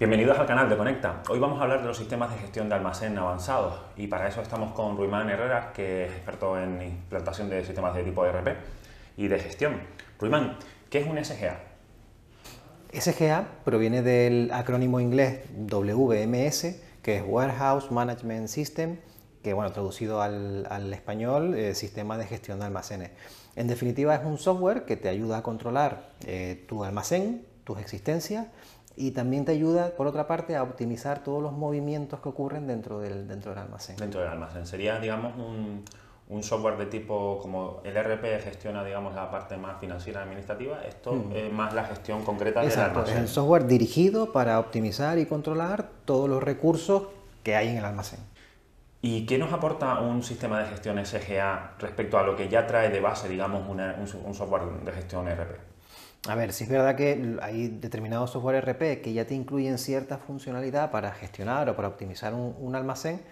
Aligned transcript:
Bienvenidos 0.00 0.38
al 0.38 0.46
canal 0.46 0.66
de 0.66 0.78
Conecta. 0.78 1.22
Hoy 1.28 1.38
vamos 1.38 1.60
a 1.60 1.64
hablar 1.64 1.82
de 1.82 1.86
los 1.86 1.98
sistemas 1.98 2.32
de 2.32 2.38
gestión 2.38 2.70
de 2.70 2.74
almacén 2.74 3.18
avanzados 3.18 3.82
y 3.98 4.06
para 4.06 4.28
eso 4.28 4.40
estamos 4.40 4.72
con 4.72 4.96
Ruimán 4.96 5.28
Herrera, 5.28 5.74
que 5.74 6.06
es 6.06 6.12
experto 6.12 6.58
en 6.58 6.80
implantación 6.80 7.50
de 7.50 7.62
sistemas 7.66 7.94
de 7.94 8.02
tipo 8.02 8.24
ERP 8.24 8.48
y 9.18 9.28
de 9.28 9.38
gestión. 9.38 9.78
Ruimán, 10.18 10.56
¿qué 10.88 11.00
es 11.00 11.06
un 11.06 11.22
SGA? 11.22 11.60
SGA 12.98 13.46
proviene 13.62 14.00
del 14.00 14.50
acrónimo 14.54 15.00
inglés 15.00 15.40
WMS, 15.54 16.76
que 17.02 17.18
es 17.18 17.22
Warehouse 17.26 17.90
Management 17.90 18.48
System, 18.48 18.96
que 19.42 19.52
bueno, 19.52 19.70
traducido 19.70 20.22
al, 20.22 20.94
español, 20.94 21.54
eh, 21.54 21.74
Sistema 21.74 22.16
de 22.16 22.24
Gestión 22.24 22.58
de 22.60 22.64
Almacenes. 22.64 23.10
En 23.54 23.68
definitiva 23.68 24.14
es 24.14 24.24
un 24.24 24.38
software 24.38 24.86
que 24.86 24.96
te 24.96 25.10
ayuda 25.10 25.36
a 25.36 25.42
controlar 25.42 26.08
eh, 26.24 26.64
tu 26.66 26.84
almacén, 26.84 27.44
tus 27.64 27.78
existencias 27.78 28.46
y 28.96 29.12
también 29.12 29.44
te 29.44 29.52
ayuda, 29.52 29.90
por 29.96 30.06
otra 30.06 30.26
parte, 30.26 30.56
a 30.56 30.62
optimizar 30.62 31.22
todos 31.22 31.42
los 31.42 31.52
movimientos 31.52 32.20
que 32.20 32.28
ocurren 32.28 32.66
dentro 32.66 33.00
del, 33.00 33.26
dentro 33.26 33.52
del 33.52 33.60
almacén. 33.60 33.96
Dentro 33.96 34.20
del 34.20 34.30
almacén. 34.30 34.66
Sería, 34.66 34.98
digamos, 34.98 35.34
un, 35.36 35.84
un 36.30 36.42
software 36.44 36.76
de 36.76 36.86
tipo 36.86 37.38
como 37.42 37.80
el 37.84 37.94
RP 37.94 38.40
gestiona, 38.40 38.84
digamos, 38.84 39.14
la 39.14 39.30
parte 39.30 39.56
más 39.56 39.80
financiera 39.80 40.22
administrativa, 40.22 40.80
esto 40.84 41.12
mm. 41.12 41.32
es 41.34 41.52
más 41.52 41.74
la 41.74 41.84
gestión 41.84 42.24
concreta 42.24 42.62
del 42.62 42.78
almacén. 42.78 43.14
Es 43.14 43.20
el 43.20 43.28
software 43.28 43.66
dirigido 43.66 44.32
para 44.32 44.58
optimizar 44.60 45.18
y 45.18 45.26
controlar 45.26 45.88
todos 46.04 46.28
los 46.28 46.42
recursos 46.42 47.04
que 47.42 47.56
hay 47.56 47.68
en 47.68 47.78
el 47.78 47.84
almacén. 47.84 48.20
¿Y 49.02 49.26
qué 49.26 49.38
nos 49.38 49.52
aporta 49.52 49.98
un 50.00 50.22
sistema 50.22 50.60
de 50.60 50.66
gestión 50.66 51.04
SGA 51.04 51.72
respecto 51.78 52.18
a 52.18 52.22
lo 52.22 52.36
que 52.36 52.48
ya 52.48 52.66
trae 52.66 52.90
de 52.90 53.00
base, 53.00 53.28
digamos, 53.28 53.62
un, 53.66 54.34
software 54.34 54.62
de 54.84 54.92
gestión 54.92 55.26
RP? 55.26 55.69
A 56.28 56.34
ver, 56.34 56.52
si 56.52 56.64
es 56.64 56.70
verdad 56.70 56.96
que 56.96 57.38
hay 57.40 57.68
determinados 57.68 58.30
software 58.30 58.62
RP 58.62 59.00
que 59.00 59.12
ya 59.12 59.26
te 59.26 59.34
incluyen 59.34 59.78
cierta 59.78 60.18
funcionalidad 60.18 60.90
para 60.90 61.12
gestionar 61.12 61.68
o 61.70 61.76
para 61.76 61.88
optimizar 61.88 62.34
un, 62.34 62.74
almacén, 62.74 63.22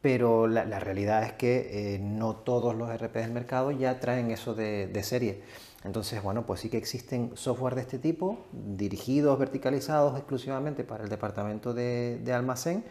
pero 0.00 0.48
la, 0.48 0.80
realidad 0.80 1.22
es 1.22 1.32
que 1.34 1.94
eh, 1.94 1.98
no 2.00 2.36
todos 2.36 2.74
los 2.74 2.92
RP 2.92 3.16
del 3.16 3.30
mercado 3.32 3.70
ya 3.70 4.00
traen 4.00 4.30
eso 4.30 4.54
de, 4.54 5.00
serie. 5.04 5.42
Entonces, 5.84 6.22
bueno, 6.22 6.44
pues 6.44 6.60
sí 6.60 6.70
que 6.70 6.78
existen 6.78 7.30
software 7.34 7.76
de 7.76 7.82
este 7.82 7.98
tipo, 7.98 8.46
dirigidos, 8.52 9.38
verticalizados 9.38 10.16
exclusivamente 10.16 10.82
para 10.82 11.04
el 11.04 11.10
departamento 11.10 11.72
de 11.72 12.32
almacén, 12.32 12.84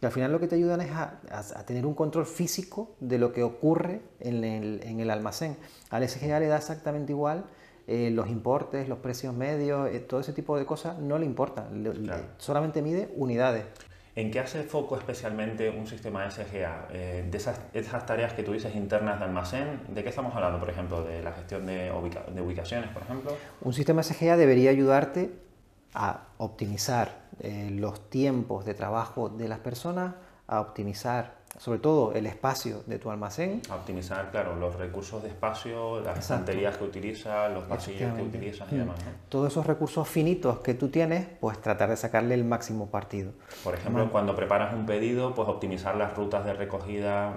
y 0.00 0.06
al 0.06 0.12
final 0.12 0.30
lo 0.30 0.38
que 0.38 0.46
te 0.46 0.54
ayudan 0.54 0.80
es 0.80 0.92
a, 0.92 1.64
tener 1.66 1.84
un 1.84 1.94
control 1.94 2.26
físico 2.26 2.94
de 3.00 3.18
lo 3.18 3.32
que 3.32 3.42
ocurre 3.42 4.00
en 4.20 4.44
el, 4.44 5.10
almacén. 5.10 5.56
Al 5.90 6.08
SGA 6.08 6.38
le 6.38 6.46
da 6.46 6.56
exactamente 6.56 7.12
igual 7.12 7.44
eh, 7.88 8.10
los 8.12 8.28
importes, 8.28 8.88
los 8.88 8.98
precios 8.98 9.34
medios, 9.34 9.90
eh, 9.90 9.98
todo 10.00 10.20
ese 10.20 10.32
tipo 10.34 10.58
de 10.58 10.66
cosas 10.66 10.98
no 10.98 11.18
le 11.18 11.24
importa, 11.24 11.68
solamente 12.36 12.82
mide 12.82 13.10
unidades. 13.16 13.64
¿En 14.14 14.30
qué 14.30 14.40
hace 14.40 14.64
foco 14.64 14.96
especialmente 14.96 15.70
un 15.70 15.86
sistema 15.86 16.30
SGA? 16.30 16.88
Eh, 16.90 17.26
de 17.30 17.38
esas, 17.38 17.60
esas, 17.72 18.04
tareas 18.04 18.34
que 18.34 18.42
tú 18.42 18.52
dices 18.52 18.74
internas 18.74 19.20
de 19.20 19.24
almacén, 19.24 19.80
¿de 19.88 20.02
qué 20.02 20.10
estamos 20.10 20.34
hablando, 20.34 20.58
por 20.58 20.68
ejemplo? 20.68 21.02
¿De 21.02 21.22
la 21.22 21.32
gestión 21.32 21.64
de, 21.66 21.90
de 22.34 22.42
ubicaciones, 22.42 22.90
por 22.90 23.04
ejemplo? 23.04 23.36
Un 23.62 23.72
sistema 23.72 24.02
SGA 24.02 24.36
debería 24.36 24.70
ayudarte 24.70 25.30
a 25.94 26.28
optimizar 26.36 27.28
eh, 27.40 27.70
los 27.70 28.10
tiempos 28.10 28.66
de 28.66 28.74
trabajo 28.74 29.28
de 29.28 29.48
las 29.48 29.60
personas, 29.60 30.16
a 30.46 30.60
optimizar 30.60 31.37
sobre 31.58 31.80
todo 31.80 32.12
el 32.12 32.26
espacio 32.26 32.82
de 32.86 32.98
tu 32.98 33.10
almacén. 33.10 33.62
A 33.70 33.76
optimizar, 33.76 34.30
claro, 34.30 34.56
los 34.56 34.76
recursos 34.76 35.22
de 35.22 35.28
espacio, 35.28 36.00
las 36.00 36.18
estanterías 36.18 36.76
que 36.76 36.84
utilizas, 36.84 37.52
los 37.52 37.64
pasillos 37.64 38.14
que 38.14 38.22
utilizas 38.22 38.70
y 38.70 38.76
mm. 38.76 38.78
demás. 38.78 38.96
Todos 39.28 39.52
esos 39.52 39.66
recursos 39.66 40.08
finitos 40.08 40.60
que 40.60 40.74
tú 40.74 40.88
tienes, 40.88 41.26
pues 41.40 41.60
tratar 41.60 41.90
de 41.90 41.96
sacarle 41.96 42.34
el 42.34 42.44
máximo 42.44 42.90
partido. 42.90 43.32
Por 43.64 43.74
ejemplo, 43.74 44.10
cuando 44.10 44.34
preparas 44.36 44.72
un 44.74 44.86
pedido, 44.86 45.34
pues 45.34 45.48
optimizar 45.48 45.96
las 45.96 46.16
rutas 46.16 46.44
de 46.44 46.52
recogida 46.52 47.34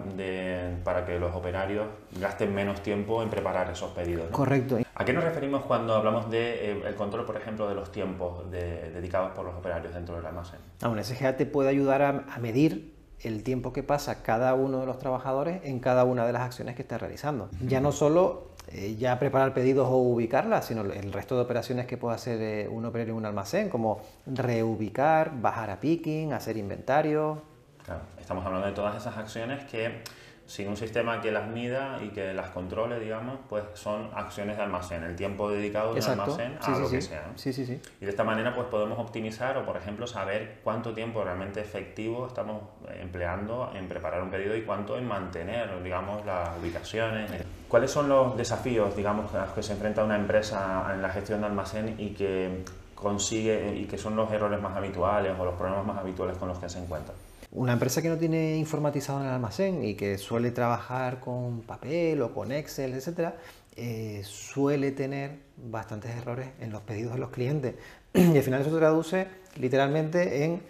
para 0.84 1.06
que 1.06 1.20
los 1.20 1.36
operarios 1.36 1.88
gasten 2.20 2.54
menos 2.54 2.82
tiempo 2.82 3.24
en 3.24 3.30
preparar 3.30 3.70
esos 3.72 3.92
pedidos. 3.92 4.28
Correcto. 4.32 4.78
¿A 4.94 5.06
qué 5.06 5.14
nos 5.14 5.24
referimos 5.24 5.64
cuando 5.64 5.96
hablamos 5.96 6.30
del 6.30 6.82
de, 6.84 6.90
eh, 6.90 6.96
control, 6.96 7.26
por 7.26 7.36
ejemplo, 7.36 7.68
de 7.68 7.74
los 7.74 7.92
tiempos 7.92 8.50
dedicados 8.52 9.32
por 9.32 9.46
los 9.46 9.56
operarios 9.56 9.94
dentro 9.94 10.16
del 10.16 10.26
almacén? 10.26 10.60
Ah, 10.82 10.90
un 10.90 11.04
SGA 11.04 11.38
te 11.38 11.48
puede 11.48 11.70
ayudar 11.70 12.02
a 12.04 12.40
medir 12.40 13.01
el 13.24 13.44
tiempo 13.44 13.74
que 13.74 13.84
pasa 13.84 14.24
cada 14.24 14.54
uno 14.54 14.80
de 14.80 14.86
los 14.86 14.98
trabajadores 15.00 15.62
en 15.64 15.80
cada 15.80 16.04
una 16.04 16.26
de 16.26 16.34
las 16.34 16.42
acciones 16.44 16.76
que 16.76 16.82
está 16.82 16.98
realizando. 16.98 17.50
Ya 17.62 17.80
no 17.80 17.92
solo 17.92 18.52
eh, 18.70 18.96
ya 18.98 19.20
preparar 19.20 19.54
pedidos 19.54 19.88
o 19.90 19.98
ubicarlas, 19.98 20.66
sino 20.66 20.82
el 20.82 21.12
resto 21.12 21.36
de 21.36 21.42
operaciones 21.42 21.88
que 21.88 21.98
puede 21.98 22.16
hacer 22.16 22.42
eh, 22.42 22.68
un 22.70 22.86
operario 22.86 23.14
en 23.14 23.18
un 23.18 23.26
almacén, 23.26 23.70
como 23.70 24.02
reubicar, 24.26 25.42
bajar 25.42 25.70
a 25.70 25.80
picking, 25.80 26.34
hacer 26.34 26.58
inventario. 26.58 27.42
Claro, 27.84 28.02
estamos 28.20 28.46
hablando 28.46 28.68
de 28.68 28.74
todas 28.74 28.96
esas 28.96 29.18
acciones 29.18 29.66
que 29.66 30.04
sin 30.52 30.68
un 30.68 30.76
sistema 30.76 31.22
que 31.22 31.32
las 31.32 31.48
mida 31.48 31.98
y 32.04 32.10
que 32.10 32.34
las 32.34 32.50
controle, 32.50 33.00
digamos, 33.00 33.38
pues 33.48 33.64
son 33.74 34.10
acciones 34.14 34.58
de 34.58 34.64
almacén, 34.64 35.02
el 35.02 35.16
tiempo 35.16 35.50
dedicado 35.50 35.94
de 35.94 36.02
almacén 36.02 36.58
a 36.62 36.78
lo 36.78 36.90
que 36.90 37.02
sea. 37.02 37.32
Sí, 37.36 37.54
sí, 37.54 37.66
sí. 37.66 37.80
Y 38.02 38.04
de 38.04 38.12
esta 38.12 38.26
manera 38.26 38.54
pues 38.54 38.68
podemos 38.68 39.00
optimizar 39.00 39.58
o, 39.58 39.66
por 39.66 39.78
ejemplo, 39.78 40.06
saber 40.08 40.60
cuánto 40.62 40.94
tiempo 40.94 41.24
realmente 41.24 41.62
efectivo 41.62 42.28
estamos 42.28 42.64
empleando 43.00 43.72
en 43.74 43.88
preparar 43.88 44.22
un 44.22 44.30
pedido 44.30 44.54
y 44.54 44.64
cuánto 44.64 44.98
en 44.98 45.08
mantener, 45.08 45.82
digamos, 45.82 46.26
las 46.26 46.50
ubicaciones. 46.62 47.32
¿Cuáles 47.70 47.90
son 47.90 48.10
los 48.10 48.36
desafíos, 48.36 48.94
digamos, 48.94 49.34
a 49.34 49.46
los 49.46 49.52
que 49.52 49.64
se 49.64 49.72
enfrenta 49.72 50.04
una 50.04 50.18
empresa 50.18 50.92
en 50.94 51.02
la 51.02 51.12
gestión 51.12 51.40
de 51.40 51.48
almacén 51.48 51.96
y 51.98 52.10
que 52.10 52.66
consigue 52.94 53.74
y 53.78 53.86
que 53.86 53.98
son 53.98 54.18
los 54.18 54.30
errores 54.34 54.62
más 54.62 54.76
habituales 54.76 55.34
o 55.40 55.46
los 55.46 55.56
problemas 55.56 55.86
más 55.86 55.98
habituales 55.98 56.36
con 56.36 56.50
los 56.50 56.60
que 56.60 56.68
se 56.68 56.80
encuentra? 56.80 57.14
Una 57.54 57.74
empresa 57.74 58.02
que 58.02 58.08
no 58.08 58.18
tiene 58.18 58.56
informatizado 58.56 59.20
en 59.20 59.26
el 59.26 59.34
almacén 59.34 59.84
y 59.84 59.96
que 59.96 60.18
suele 60.18 60.52
trabajar 60.52 61.20
con 61.20 61.62
papel 61.62 62.22
o 62.22 62.34
con 62.34 62.52
Excel, 62.54 62.94
etc., 62.94 63.34
eh, 63.76 64.22
suele 64.24 64.92
tener 64.92 65.40
bastantes 65.58 66.16
errores 66.16 66.48
en 66.62 66.72
los 66.72 66.82
pedidos 66.82 67.14
de 67.14 67.20
los 67.20 67.30
clientes. 67.30 67.76
Y 68.14 68.38
al 68.38 68.44
final 68.44 68.62
eso 68.62 68.72
se 68.72 68.78
traduce 68.78 69.28
literalmente 69.58 70.46
en 70.46 70.62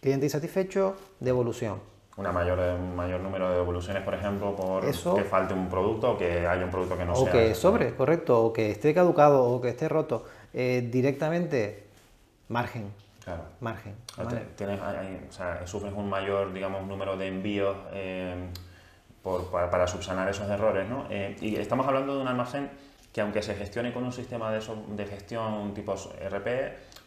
cliente 0.00 0.26
insatisfecho, 0.26 0.96
devolución. 1.20 1.78
Una 2.16 2.32
mayor, 2.32 2.58
un 2.58 2.96
mayor 2.96 3.20
número 3.20 3.50
de 3.50 3.56
devoluciones, 3.56 4.02
por 4.02 4.14
ejemplo, 4.14 4.54
por 4.56 4.84
que 4.84 5.24
falte 5.24 5.54
un 5.54 5.68
producto 5.68 6.12
o 6.12 6.18
que 6.18 6.46
haya 6.46 6.64
un 6.64 6.70
producto 6.70 6.98
que 6.98 7.04
no 7.04 7.14
sea. 7.14 7.24
O 7.24 7.30
que 7.30 7.54
sobre, 7.54 7.94
correcto, 7.94 8.44
o 8.44 8.52
que 8.52 8.72
esté 8.72 8.92
caducado 8.92 9.44
o 9.44 9.60
que 9.60 9.68
esté 9.68 9.88
roto. 9.88 10.24
Eh, 10.52 10.88
directamente, 10.92 11.84
margen 12.48 12.90
Claro. 13.24 13.44
Margen. 13.60 13.94
Tienes, 14.56 14.80
o 14.80 15.32
sea, 15.32 15.66
sufres 15.66 15.92
un 15.94 16.08
mayor, 16.08 16.52
digamos, 16.52 16.86
número 16.86 17.16
de 17.16 17.28
envíos 17.28 17.76
eh, 17.92 18.48
por, 19.22 19.50
para, 19.50 19.86
subsanar 19.86 20.28
esos 20.28 20.48
errores, 20.50 20.88
¿no? 20.88 21.06
Eh, 21.08 21.36
y 21.40 21.56
estamos 21.56 21.86
hablando 21.86 22.16
de 22.16 22.22
un 22.22 22.28
almacén 22.28 22.70
que 23.12 23.20
aunque 23.20 23.42
se 23.42 23.54
gestione 23.54 23.92
con 23.92 24.04
un 24.04 24.12
sistema 24.12 24.50
de, 24.50 24.60
de 24.60 25.06
gestión 25.06 25.74
tipo 25.74 25.94
RP, 25.94 26.46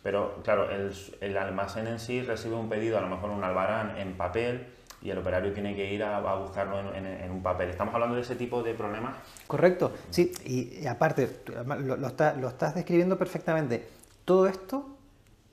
pero 0.04 0.42
claro, 0.44 0.70
el, 0.70 0.94
el, 1.20 1.38
almacén 1.38 1.88
en 1.88 2.00
sí 2.00 2.22
recibe 2.22 2.56
un 2.56 2.70
pedido, 2.70 2.98
a 3.00 3.02
lo 3.02 3.08
mejor 3.08 3.32
un 3.32 3.44
albarán 3.44 3.98
en 3.98 4.16
papel, 4.16 4.68
y 5.02 5.10
el 5.10 5.18
operario 5.18 5.52
tiene 5.52 5.76
que 5.76 5.92
ir 5.92 6.04
a, 6.04 6.36
buscarlo 6.36 6.94
en, 6.96 7.30
un 7.30 7.44
papel. 7.44 7.70
¿Estamos 7.70 7.94
hablando 7.94 8.16
de 8.16 8.22
ese 8.22 8.36
tipo 8.36 8.64
de 8.64 8.74
problemas? 8.74 9.16
Correcto, 9.48 9.92
sí, 10.10 10.32
y, 10.46 10.86
aparte, 10.88 11.42
lo, 11.66 11.98
lo, 11.98 11.98
lo 11.98 12.48
estás 12.48 12.76
describiendo 12.76 13.18
perfectamente. 13.18 13.88
Todo 14.26 14.48
esto 14.48 14.95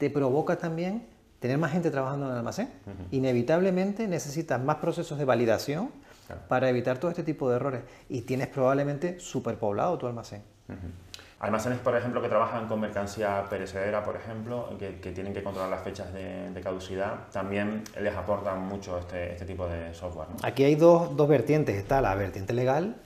te 0.03 0.11
provoca 0.11 0.57
también 0.57 1.07
tener 1.39 1.59
más 1.59 1.71
gente 1.71 1.89
trabajando 1.89 2.27
en 2.27 2.33
el 2.33 2.39
almacén. 2.39 2.69
Inevitablemente 3.13 4.09
necesitas 4.09 4.61
más 4.61 4.79
procesos 4.79 5.17
de 5.17 5.25
validación 5.25 5.91
para 6.49 6.69
evitar 6.69 6.99
todo 6.99 7.13
este 7.13 7.23
tipo 7.23 7.49
de 7.49 7.55
errores 7.55 7.83
y 8.09 8.23
tienes 8.23 8.49
probablemente 8.49 9.21
superpoblado 9.21 9.97
tu 9.99 10.09
almacén. 10.09 10.43
Almacenes, 11.39 11.79
por 11.79 11.97
ejemplo, 11.97 12.21
que 12.21 12.29
trabajan 12.29 12.67
con 12.67 12.81
mercancía 12.81 13.45
perecedera, 13.49 14.03
por 14.03 14.17
ejemplo, 14.17 14.77
que, 14.77 15.13
tienen 15.13 15.33
que 15.33 15.45
controlar 15.45 15.71
las 15.71 15.83
fechas 15.83 16.13
de, 16.13 16.61
caducidad, 16.61 17.29
también 17.31 17.85
les 18.01 18.17
aportan 18.17 18.67
mucho 18.67 18.99
este, 18.99 19.35
este 19.35 19.45
tipo 19.45 19.69
de 19.69 19.95
software. 19.95 20.27
Aquí 20.43 20.65
hay 20.65 20.75
dos, 20.75 21.17
dos 21.17 21.29
vertientes. 21.29 21.77
Está 21.77 22.01
la 22.01 22.17
vertiente 22.17 22.55
legal, 22.55 22.97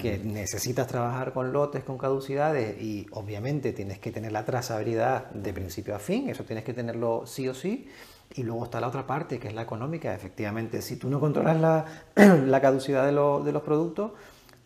que 0.00 0.18
necesitas 0.18 0.86
trabajar 0.86 1.32
con 1.32 1.52
lotes, 1.52 1.84
con 1.84 1.98
caducidades 1.98 2.80
y 2.80 3.06
obviamente 3.12 3.72
tienes 3.72 3.98
que 3.98 4.10
tener 4.10 4.32
la 4.32 4.44
trazabilidad 4.44 5.30
de 5.30 5.52
principio 5.52 5.94
a 5.94 5.98
fin, 5.98 6.28
eso 6.28 6.44
tienes 6.44 6.64
que 6.64 6.74
tenerlo 6.74 7.24
sí 7.26 7.48
o 7.48 7.54
sí. 7.54 7.88
Y 8.34 8.44
luego 8.44 8.64
está 8.64 8.80
la 8.80 8.86
otra 8.86 9.06
parte, 9.06 9.40
que 9.40 9.48
es 9.48 9.54
la 9.54 9.62
económica. 9.62 10.14
Efectivamente, 10.14 10.82
si 10.82 10.96
tú 10.96 11.10
no 11.10 11.18
controlas 11.18 11.60
la, 11.60 11.84
la 12.46 12.60
caducidad 12.60 13.02
de, 13.02 13.10
de, 13.10 13.52
los 13.52 13.62
productos, 13.62 14.12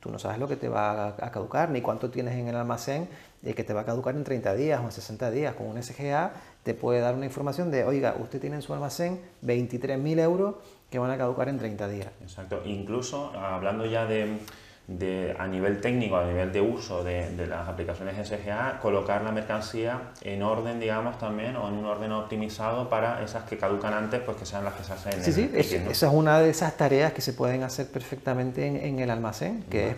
tú 0.00 0.10
no 0.10 0.18
sabes 0.18 0.38
lo 0.38 0.46
que 0.46 0.56
te 0.56 0.68
va 0.68 1.08
a, 1.18 1.30
caducar, 1.30 1.70
ni 1.70 1.80
cuánto 1.80 2.10
tienes 2.10 2.34
en 2.34 2.46
el 2.48 2.56
almacén 2.56 3.08
y 3.42 3.54
que 3.54 3.64
te 3.64 3.72
va 3.72 3.80
a 3.80 3.84
caducar 3.86 4.14
en 4.16 4.22
30 4.22 4.54
días 4.54 4.80
o 4.80 4.84
en 4.84 4.92
60 4.92 5.30
días. 5.30 5.54
Con 5.54 5.66
un 5.68 5.82
SGA 5.82 6.34
te 6.62 6.74
puede 6.74 7.00
dar 7.00 7.14
una 7.14 7.24
información 7.24 7.70
de, 7.70 7.84
oiga, 7.84 8.14
usted 8.20 8.38
tiene 8.38 8.56
en 8.56 8.62
su 8.62 8.74
almacén 8.74 9.22
23.000 9.42 10.20
euros 10.20 10.56
que 10.90 10.98
van 10.98 11.10
a 11.10 11.16
caducar 11.16 11.48
en 11.48 11.56
30 11.56 11.88
días. 11.88 12.08
Exacto. 12.20 12.60
Incluso, 12.66 13.32
hablando 13.34 13.86
ya 13.86 14.04
de 14.04 14.40
de, 14.86 15.34
a 15.38 15.46
nivel 15.46 15.80
técnico, 15.80 16.16
a 16.16 16.26
nivel 16.26 16.52
de 16.52 16.60
uso 16.60 17.02
de, 17.02 17.30
de, 17.34 17.46
las 17.46 17.68
aplicaciones 17.68 18.28
SGA, 18.28 18.78
colocar 18.80 19.22
la 19.22 19.32
mercancía 19.32 20.10
en 20.20 20.42
orden, 20.42 20.78
digamos, 20.78 21.18
también, 21.18 21.56
o 21.56 21.68
en 21.68 21.74
un 21.74 21.86
orden 21.86 22.12
optimizado 22.12 22.88
para 22.90 23.22
esas 23.22 23.44
que 23.44 23.56
caducan 23.56 23.94
antes, 23.94 24.20
pues 24.20 24.36
que 24.36 24.44
sean 24.44 24.64
las 24.64 24.74
que 24.74 24.84
se 24.84 24.92
hacen. 24.92 25.24
Sí, 25.24 25.32
sí, 25.32 25.50
esa 25.54 26.06
es 26.06 26.12
una 26.12 26.38
de 26.38 26.50
esas 26.50 26.76
tareas 26.76 27.12
que 27.12 27.22
se 27.22 27.32
pueden 27.32 27.62
hacer 27.62 27.86
perfectamente 27.88 28.66
en, 28.66 28.76
en 28.76 28.98
el 28.98 29.10
almacén, 29.10 29.64
que 29.70 29.90
es 29.90 29.96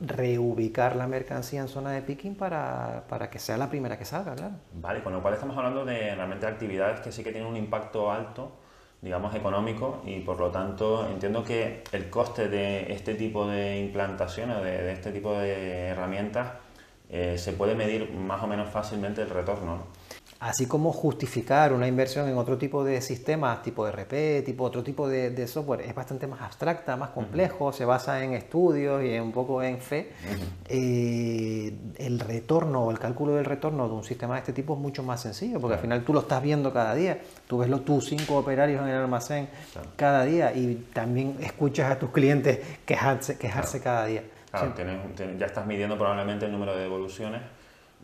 reubicar 0.00 0.96
la 0.96 1.06
mercancía 1.06 1.60
en 1.60 1.68
zona 1.68 1.92
de 1.92 2.02
picking 2.02 2.34
para, 2.34 3.04
para, 3.08 3.30
que 3.30 3.38
sea 3.38 3.56
la 3.56 3.70
primera 3.70 3.98
que 3.98 4.04
salga, 4.04 4.34
claro. 4.34 4.54
Vale, 4.74 5.02
con 5.02 5.12
lo 5.12 5.22
cual 5.22 5.34
estamos 5.34 5.56
hablando 5.56 5.84
de 5.84 6.14
realmente 6.14 6.46
actividades 6.46 7.00
que 7.00 7.12
sí 7.12 7.22
que 7.22 7.32
tienen 7.32 7.48
un 7.48 7.56
impacto 7.56 8.10
alto 8.10 8.52
digamos, 9.04 9.34
económico 9.34 10.00
y 10.06 10.20
por 10.20 10.40
lo 10.40 10.50
tanto 10.50 11.06
entiendo 11.06 11.44
que 11.44 11.84
el 11.92 12.08
coste 12.08 12.48
de 12.48 12.90
este 12.90 13.14
tipo 13.14 13.46
de 13.46 13.78
implantaciones, 13.78 14.56
de, 14.64 14.82
de 14.82 14.92
este 14.92 15.12
tipo 15.12 15.34
de 15.34 15.88
herramientas, 15.88 16.54
eh, 17.10 17.36
se 17.36 17.52
puede 17.52 17.74
medir 17.74 18.10
más 18.12 18.42
o 18.42 18.46
menos 18.46 18.70
fácilmente 18.70 19.20
el 19.20 19.28
retorno. 19.28 19.76
¿no? 19.76 20.03
Así 20.44 20.66
como 20.66 20.92
justificar 20.92 21.72
una 21.72 21.88
inversión 21.88 22.28
en 22.28 22.36
otro 22.36 22.58
tipo 22.58 22.84
de 22.84 23.00
sistemas, 23.00 23.62
tipo 23.62 23.90
RP, 23.90 24.42
tipo 24.44 24.64
otro 24.64 24.82
tipo 24.82 25.08
de, 25.08 25.46
software, 25.46 25.80
es 25.80 25.94
bastante 25.94 26.26
más 26.26 26.42
abstracta, 26.42 26.96
más 26.96 27.10
complejo, 27.10 27.72
se 27.72 27.86
basa 27.86 28.22
en 28.22 28.34
estudios 28.34 29.02
y 29.02 29.18
un 29.18 29.32
poco 29.32 29.62
en 29.62 29.78
fe, 29.78 30.12
eh, 30.68 31.74
el 31.96 32.20
retorno 32.20 32.84
o 32.84 32.90
el 32.90 32.98
cálculo 32.98 33.36
del 33.36 33.46
retorno 33.46 33.88
de 33.88 33.94
un 33.94 34.04
sistema 34.04 34.34
de 34.34 34.40
este 34.40 34.52
tipo 34.52 34.74
es 34.74 34.80
mucho 34.80 35.02
más 35.02 35.22
sencillo, 35.22 35.58
porque 35.60 35.76
al 35.76 35.80
final 35.80 36.04
tú 36.04 36.12
lo 36.12 36.20
estás 36.20 36.42
viendo 36.42 36.74
cada 36.74 36.94
día, 36.94 37.22
tú 37.46 37.56
ves 37.56 37.70
los, 37.70 37.82
tus 37.86 38.04
cinco 38.06 38.36
operarios 38.36 38.82
en 38.82 38.88
el 38.88 38.96
almacén 38.96 39.48
cada 39.96 40.26
día 40.26 40.52
y 40.52 40.74
también 40.92 41.38
escuchas 41.40 41.90
a 41.90 41.98
tus 41.98 42.10
clientes 42.10 42.60
quejarse, 42.84 43.38
quejarse 43.38 43.80
cada 43.80 44.04
día. 44.04 44.24
Claro, 44.50 44.74
ya 45.38 45.46
estás 45.46 45.66
midiendo 45.66 45.96
probablemente 45.96 46.44
el 46.44 46.52
número 46.52 46.76
de 46.76 46.82
devoluciones 46.82 47.40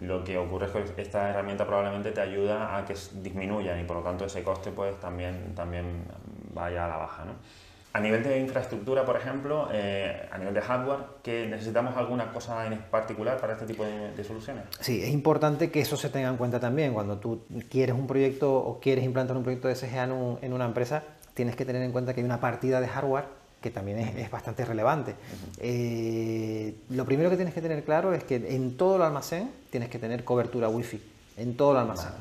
lo 0.01 0.25
que 0.25 0.39
ocurre 0.39 0.67
es 0.67 0.91
que 0.93 1.03
esta 1.03 1.31
herramienta 1.31 1.67
probablemente 1.67 2.13
te 2.13 2.21
ayuda 2.21 2.77
a 2.77 2.85
que 2.85 2.95
disminuyan 3.15 3.81
y 3.81 3.85
por 3.85 3.97
lo 3.97 4.03
tanto 4.03 4.25
ese 4.25 4.43
coste 4.43 4.71
pues 4.71 4.99
también, 4.99 5.55
también 5.55 6.05
vaya 6.55 6.87
a 6.87 6.89
la 6.89 6.97
baja. 6.97 7.25
¿no? 7.25 7.33
A 7.93 8.01
nivel 8.01 8.23
de 8.23 8.39
infraestructura, 8.39 9.05
por 9.05 9.17
ejemplo, 9.17 9.69
eh, 9.73 10.29
a 10.31 10.39
nivel 10.39 10.55
de 10.55 10.61
hardware, 10.61 11.01
¿que 11.23 11.47
¿necesitamos 11.47 11.97
alguna 11.97 12.33
cosa 12.33 12.67
en 12.67 12.79
particular 12.83 13.39
para 13.39 13.55
este 13.55 13.67
tipo 13.67 13.85
de, 13.85 14.25
soluciones? 14.25 14.65
Sí, 14.79 15.03
es 15.03 15.11
importante 15.11 15.71
que 15.71 15.81
eso 15.81 15.97
se 15.97 16.09
tenga 16.09 16.29
en 16.29 16.37
cuenta 16.37 16.61
también. 16.61 16.95
Cuando 16.95 17.19
tú 17.19 17.47
quieres 17.69 17.95
un 17.95 18.07
proyecto 18.07 18.55
o 18.55 18.81
quieres 18.81 19.05
implantar 19.05 19.37
un 19.37 19.43
proyecto 19.43 19.67
de 19.69 19.75
SGA 19.75 20.05
en, 20.05 20.39
en 20.41 20.53
una 20.53 20.67
empresa, 20.67 21.03
tienes 21.35 21.57
que 21.57 21.65
tener 21.65 21.83
en 21.83 21.91
cuenta 21.91 22.15
que 22.15 22.21
hay 22.21 22.25
una 22.25 22.41
partida 22.41 22.81
de 22.81 22.87
hardware 22.87 23.40
que 23.61 23.71
también 23.71 23.99
es, 23.99 24.31
bastante 24.31 24.65
relevante. 24.65 25.15
Eh, 25.59 26.75
lo 26.91 27.05
primero 27.05 27.31
que 27.31 27.37
tienes 27.37 27.55
que 27.55 27.61
tener 27.61 27.85
claro 27.85 28.15
es 28.15 28.25
que 28.25 28.37
en 28.37 28.77
todo 28.77 28.97
el 28.97 29.03
almacén 29.03 29.51
tienes 29.71 29.89
que 29.89 29.99
tener 29.99 30.25
cobertura 30.25 30.69
wifi, 30.69 31.01
en 31.37 31.57
todo 31.57 31.73
el 31.73 31.79
almacén. 31.79 32.13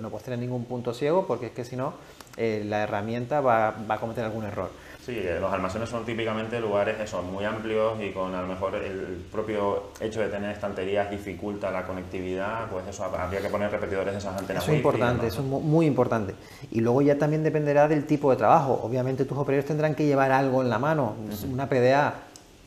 No, 0.00 0.10
puedes 0.10 0.24
tener 0.24 0.38
ningún 0.38 0.64
punto 0.64 0.94
ciego 0.94 1.26
porque 1.26 1.46
es 1.46 1.52
que 1.52 1.64
si 1.64 1.76
no, 1.76 1.94
eh, 2.36 2.62
la 2.66 2.82
herramienta 2.82 3.40
va, 3.40 3.74
va 3.88 3.94
a 3.94 4.00
cometer 4.00 4.24
algún 4.24 4.44
error. 4.44 4.70
Sí, 5.04 5.18
eh, 5.18 5.36
los 5.38 5.52
almacenes 5.52 5.90
son 5.90 6.06
típicamente 6.06 6.58
lugares 6.58 6.98
eso, 6.98 7.22
muy 7.22 7.44
amplios 7.44 8.00
y 8.00 8.10
con 8.10 8.34
a 8.34 8.40
lo 8.40 8.48
mejor 8.48 8.74
el 8.76 9.22
propio 9.30 9.90
hecho 10.00 10.20
de 10.20 10.28
tener 10.28 10.50
estanterías 10.50 11.10
dificulta 11.10 11.70
la 11.70 11.86
conectividad, 11.86 12.70
pues 12.70 12.86
eso 12.88 13.04
habría 13.04 13.42
que 13.42 13.48
poner 13.48 13.70
repetidores 13.70 14.14
de 14.14 14.18
esas 14.18 14.40
antenas. 14.40 14.62
Eso 14.62 14.72
es 14.72 14.78
importante, 14.78 15.26
eso 15.26 15.42
es 15.42 15.46
muy 15.46 15.84
importante. 15.84 16.34
Y 16.70 16.80
luego 16.80 17.02
ya 17.02 17.18
también 17.18 17.42
dependerá 17.42 17.86
del 17.86 18.06
tipo 18.06 18.30
de 18.30 18.36
trabajo. 18.36 18.80
Obviamente 18.82 19.26
tus 19.26 19.36
operarios 19.36 19.66
tendrán 19.66 19.94
que 19.94 20.06
llevar 20.06 20.32
algo 20.32 20.62
en 20.62 20.70
la 20.70 20.78
mano, 20.78 21.16
una 21.52 21.68
PDA. 21.68 22.14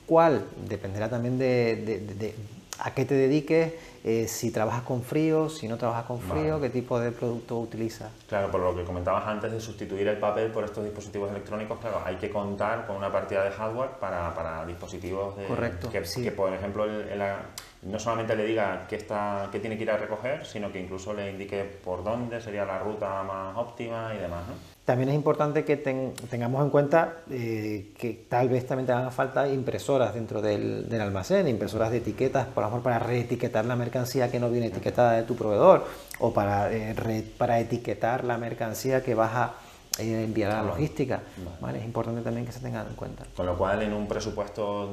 ¿Cuál? 0.06 0.46
Dependerá 0.70 1.10
también 1.10 1.40
de 1.40 2.36
a 2.80 2.92
qué 2.94 3.06
te 3.06 3.16
dediques, 3.16 3.74
eh, 4.04 4.28
si 4.28 4.52
trabajas 4.52 4.84
con 4.84 5.04
frío, 5.04 5.50
si 5.50 5.68
no 5.68 5.78
trabajas 5.78 6.06
con 6.06 6.20
frío, 6.22 6.62
qué 6.62 6.70
tipo 6.70 7.00
de 7.00 7.12
producto 7.12 7.60
utilizas. 7.60 8.12
Claro, 8.28 8.50
por 8.52 8.62
lo 8.62 8.76
que 8.76 8.84
comentabas 8.84 9.28
antes 9.28 9.52
de 9.52 9.60
sustituir 9.60 10.08
el 10.08 10.18
papel 10.18 10.52
por 10.52 10.64
estos 10.64 10.84
dispositivos 10.84 11.32
electrónicos, 11.32 11.80
claro, 11.80 12.02
hay 12.06 12.16
que 12.16 12.30
contar 12.30 12.88
con 12.88 12.96
una 12.96 13.12
partida 13.12 13.44
de 13.44 13.52
hardware 13.52 13.92
para, 14.00 14.34
para 14.34 14.66
dispositivos 14.66 15.36
de, 15.38 15.46
Correcto, 15.46 15.90
que, 15.90 16.02
que, 16.02 16.32
por 16.32 16.54
ejemplo, 16.54 16.86
no 17.88 18.00
solamente 18.00 18.36
le 18.36 18.46
diga 18.46 18.86
qué, 18.88 18.98
está, 18.98 19.50
qué 19.52 19.60
tiene 19.60 19.78
que 19.78 19.84
ir 19.84 19.92
a 19.92 19.98
recoger, 19.98 20.46
sino 20.46 20.72
que 20.72 20.80
incluso 20.80 21.14
le 21.14 21.32
indique 21.32 21.64
por 21.64 22.04
dónde 22.04 22.42
sería 22.42 22.66
la 22.66 22.80
ruta 22.80 23.24
más 23.24 23.56
óptima 23.58 24.14
y 24.16 24.20
demás. 24.20 24.42
¿no? 24.48 24.54
También 24.84 25.10
es 25.10 25.16
importante 25.16 25.66
que 25.66 25.76
tengamos 25.76 26.64
en 26.64 26.70
cuenta 26.70 27.18
eh, 27.30 27.92
que 27.98 28.26
tal 28.30 28.50
vez 28.50 28.66
también 28.66 28.88
te 28.88 28.94
hagan 28.94 29.12
falta 29.12 29.48
impresoras 29.48 30.14
dentro 30.14 30.42
del, 30.42 30.88
almacén, 31.02 31.48
impresoras 31.48 31.92
de 31.92 31.98
etiquetas, 31.98 32.48
por 32.48 32.64
ejemplo, 32.64 32.84
para 32.84 33.00
reetiquetar 33.00 33.66
la 33.66 33.76
mercancía 33.76 34.32
que 34.32 34.40
no 34.40 34.50
viene 34.50 34.68
etiquetada 34.68 35.14
de 35.14 35.24
tu 35.24 35.36
proveedor 35.36 35.86
o 36.20 36.34
para, 36.34 36.74
eh, 36.74 36.96
para 37.38 37.60
etiquetar 37.60 38.24
la 38.24 38.38
mercancía 38.38 39.04
que 39.04 39.14
vas 39.14 39.34
a 39.34 39.54
enviar 40.00 40.52
a 40.52 40.62
la 40.62 40.70
logística. 40.70 41.22
Es 41.76 41.86
importante 41.86 42.22
también 42.22 42.46
que 42.46 42.52
se 42.52 42.60
tenga 42.60 42.86
en 42.88 42.96
cuenta. 42.96 43.26
Con 43.36 43.46
lo 43.46 43.58
cual, 43.58 43.82
en 43.82 43.94
un 43.94 44.08
presupuesto 44.08 44.92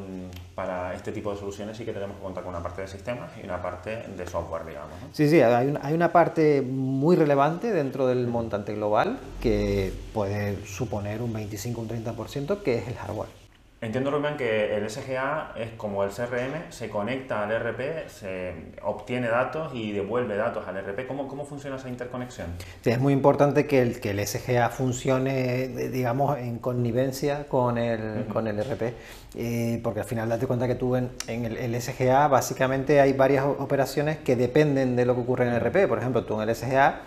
para 0.55 0.95
este 0.95 1.13
tipo 1.13 1.33
de 1.33 1.39
soluciones 1.39 1.77
sí 1.77 1.85
que 1.85 1.93
tenemos 1.93 2.17
que 2.17 2.23
contar 2.23 2.45
con 2.45 2.55
una 2.55 2.63
parte 2.63 2.83
de 2.83 2.89
sistemas 2.89 3.31
y 3.41 3.45
una 3.45 3.61
parte 3.61 4.05
de 4.09 4.27
software, 4.27 4.67
digamos. 4.67 4.95
Sí, 5.13 5.29
sí, 5.29 5.41
hay 5.41 5.69
una, 5.69 5.81
hay 5.83 5.95
una 5.95 6.13
parte 6.13 6.63
muy 6.63 7.17
relevante 7.17 7.73
dentro 7.73 8.07
del 8.07 8.27
montante 8.27 8.75
global 8.75 9.19
que 9.41 9.93
puede 10.13 10.65
suponer 10.67 11.23
un 11.23 11.33
25 11.33 11.81
un 11.81 11.89
30%, 11.89 12.63
que 12.63 12.79
es 12.79 12.89
el 12.89 12.95
hardware. 12.95 13.45
Entiendo, 13.81 14.11
Rubén, 14.11 14.39
que 14.39 14.77
el 14.77 14.89
SGA 14.89 15.53
es 15.57 15.73
como 15.73 16.05
el 16.05 16.11
CRM, 16.11 16.71
se 16.71 16.89
conecta 16.89 17.43
al 17.43 17.51
RP, 17.51 18.09
se 18.09 18.55
obtiene 18.83 19.29
datos 19.29 19.75
y 19.75 19.93
devuelve 19.93 20.37
datos 20.37 20.67
al 20.67 20.83
RP. 20.83 21.07
¿Cómo, 21.07 21.29
cómo 21.29 21.45
funciona 21.45 21.77
esa 21.77 21.91
interconexión? 21.91 22.47
Sí, 22.83 22.91
es 22.91 22.99
muy 22.99 23.13
importante 23.13 23.67
que 23.67 23.83
el, 23.83 24.01
que 24.01 24.13
el 24.13 24.27
SGA 24.27 24.71
funcione, 24.71 25.69
digamos, 25.91 26.39
en 26.39 26.59
connivencia 26.61 27.47
con 27.47 27.77
el, 27.77 28.25
con 28.33 28.47
el 28.47 28.59
RP, 28.65 28.95
eh, 29.35 29.81
porque 29.85 30.01
al 30.01 30.07
final 30.07 30.31
date 30.31 30.47
cuenta 30.47 30.67
que 30.67 30.77
tú 30.77 30.97
en, 30.97 31.11
el, 31.29 31.59
el, 31.59 31.83
SGA 31.83 32.27
básicamente 32.29 33.03
hay 33.03 33.13
varias 33.13 33.45
operaciones 33.45 34.17
que 34.17 34.35
dependen 34.35 34.97
de 34.97 35.05
lo 35.05 35.15
que 35.15 35.21
ocurre 35.21 35.47
en 35.47 35.53
el 35.53 35.61
RP. 35.61 35.89
Por 35.89 35.99
ejemplo, 35.99 36.25
tú 36.25 36.41
en 36.41 36.49
el 36.49 36.57
SGA 36.57 37.03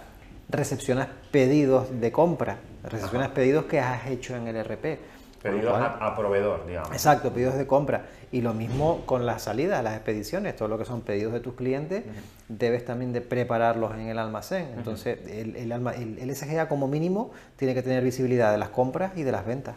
recepcionas 0.47 1.07
pedidos 1.31 1.99
de 1.99 2.11
compra, 2.11 2.57
recepcionas 2.83 3.29
pedidos 3.29 3.65
que 3.65 3.79
has 3.79 4.05
hecho 4.07 4.35
en 4.35 4.47
el 4.47 4.63
RP 4.63 5.16
Pedidos 5.41 5.77
a, 5.79 6.15
proveedor, 6.15 6.65
digamos. 6.65 6.91
Exacto, 6.91 7.31
pedidos 7.31 7.55
de 7.55 7.67
compra. 7.67 8.05
Y 8.31 8.41
lo 8.41 8.53
mismo 8.53 9.05
con 9.05 9.25
las 9.25 9.43
salidas, 9.43 9.83
las 9.83 9.95
expediciones, 9.95 10.55
todo 10.55 10.67
lo 10.67 10.77
que 10.77 10.85
son 10.85 11.01
pedidos 11.01 11.33
de 11.33 11.39
tus 11.39 11.53
clientes, 11.53 12.03
debes 12.47 12.83
también 12.85 13.13
de 13.13 13.21
prepararlos 13.21 13.93
en 13.93 14.07
el 14.07 14.19
almacén. 14.19 14.69
Entonces, 14.75 15.19
el, 15.27 15.55
el, 15.55 16.35
SGA 16.35 16.67
como 16.67 16.87
mínimo 16.87 17.31
tiene 17.55 17.73
que 17.73 17.83
tener 17.83 18.03
visibilidad 18.03 18.51
de 18.51 18.57
las 18.57 18.69
compras 18.69 19.13
y 19.15 19.23
de 19.23 19.31
las 19.31 19.45
ventas. 19.45 19.75